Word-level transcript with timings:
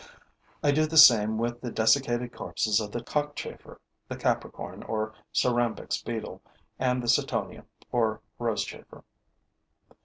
I 0.63 0.71
do 0.71 0.87
the 0.87 0.97
same 0.97 1.37
with 1.37 1.61
the 1.61 1.69
desiccated 1.69 2.33
corpses 2.33 2.79
of 2.79 2.91
the 2.91 3.03
cockchafer, 3.03 3.79
the 4.07 4.17
Capricorn, 4.17 4.81
or 4.81 5.13
Cerambyx 5.31 6.03
beetle, 6.03 6.41
and 6.79 7.03
the 7.03 7.07
Cetonia, 7.07 7.65
or 7.91 8.19
rosechafer. 8.39 9.03